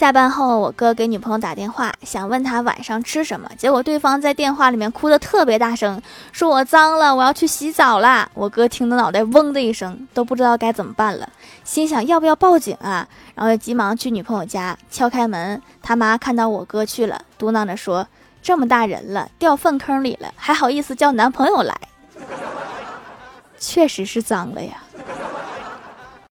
[0.00, 3.50] 下班后，我哥给女朋友打电话，想问她晚上吃什么。
[3.58, 6.00] 结果对方在电话里面哭得特别大声，
[6.32, 8.26] 说我脏了，我要去洗澡啦。
[8.32, 11.28] 我哥听得脑袋嗡的一声，都不知道该怎么办了，
[11.64, 13.06] 心想要不要报警啊？
[13.34, 18.08] 然后就急忙去女朋友家敲开门，他妈看到我哥去了，嘟囔着说
[18.42, 21.78] ：“这么大人了，掉粪坑里了，还好意思叫男朋友来？
[23.58, 24.82] 确实是脏了呀。”